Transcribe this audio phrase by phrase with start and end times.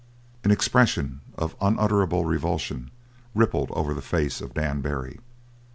[0.43, 2.89] An expression of unutterable revulsion
[3.35, 5.19] rippled over the face of Dan Barry.